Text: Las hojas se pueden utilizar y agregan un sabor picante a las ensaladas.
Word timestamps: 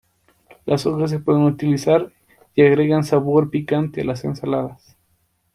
Las 0.65 0.87
hojas 0.87 1.11
se 1.11 1.19
pueden 1.19 1.43
utilizar 1.43 2.11
y 2.55 2.63
agregan 2.63 2.97
un 2.97 3.03
sabor 3.03 3.51
picante 3.51 4.01
a 4.01 4.05
las 4.05 4.23
ensaladas. 4.25 4.97